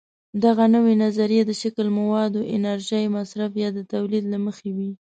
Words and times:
دغه 0.43 0.65
نوې 0.75 0.93
نظریې 1.03 1.41
د 1.45 1.51
شکل، 1.61 1.87
موادو، 1.99 2.41
انرژۍ 2.55 3.05
مصرف 3.17 3.51
یا 3.63 3.69
د 3.77 3.79
تولید 3.93 4.25
له 4.33 4.37
مخې 4.45 4.69
وي. 4.77 4.91